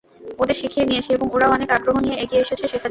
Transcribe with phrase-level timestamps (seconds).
[0.39, 2.79] ওদের শিখিয়ে নিয়েছি এবং ওরাও অনেক আগ্রহ নিয়ে এগিয়ে এসেছে শেখার জন্য।